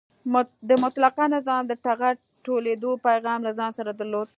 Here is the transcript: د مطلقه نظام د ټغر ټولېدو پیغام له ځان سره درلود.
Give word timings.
د 0.69 0.71
مطلقه 0.83 1.25
نظام 1.35 1.63
د 1.67 1.73
ټغر 1.83 2.13
ټولېدو 2.45 2.91
پیغام 3.07 3.39
له 3.47 3.51
ځان 3.59 3.71
سره 3.79 3.91
درلود. 3.99 4.27